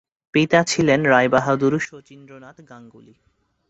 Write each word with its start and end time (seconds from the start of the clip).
পিতা 0.33 0.59
ছিলেন 0.63 0.99
রায়বাহাদুর 1.05 1.73
শচীন্দ্রনাথ 1.79 2.57
গাঙ্গুলী। 2.69 3.13